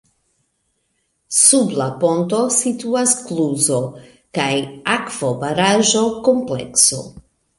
[1.39, 3.83] Sub la ponto situas kluzo-
[4.39, 4.49] kaj
[4.97, 7.05] akvobaraĵo komplekso.